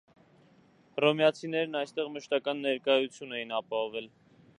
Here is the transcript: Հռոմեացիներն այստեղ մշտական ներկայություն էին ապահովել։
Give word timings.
Հռոմեացիներն 0.95 1.77
այստեղ 1.81 2.09
մշտական 2.15 2.63
ներկայություն 2.69 3.37
էին 3.41 3.55
ապահովել։ 3.59 4.09